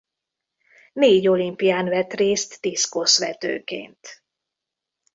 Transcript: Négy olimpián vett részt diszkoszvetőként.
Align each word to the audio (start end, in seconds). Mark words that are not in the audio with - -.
Négy 0.93 1.27
olimpián 1.27 1.85
vett 1.89 2.13
részt 2.13 2.59
diszkoszvetőként. 2.61 4.23